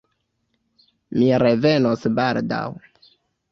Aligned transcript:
Mi 1.17 1.27
revenos 1.45 2.09
baldaŭ. 2.23 2.65